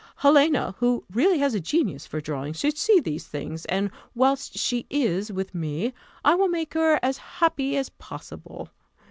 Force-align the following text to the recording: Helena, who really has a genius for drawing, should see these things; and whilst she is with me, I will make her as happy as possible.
Helena, 0.15 0.73
who 0.79 1.03
really 1.11 1.37
has 1.37 1.53
a 1.53 1.59
genius 1.59 2.07
for 2.07 2.19
drawing, 2.19 2.53
should 2.53 2.75
see 2.75 2.99
these 2.99 3.27
things; 3.27 3.65
and 3.65 3.91
whilst 4.15 4.57
she 4.57 4.87
is 4.89 5.31
with 5.31 5.53
me, 5.53 5.93
I 6.25 6.33
will 6.33 6.47
make 6.49 6.73
her 6.73 6.99
as 7.03 7.19
happy 7.37 7.77
as 7.77 7.89
possible. 7.89 8.69